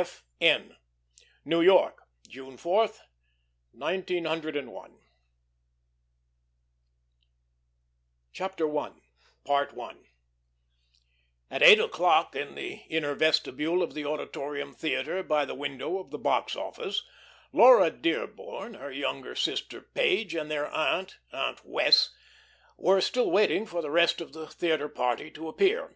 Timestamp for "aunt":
20.68-21.18, 21.30-21.62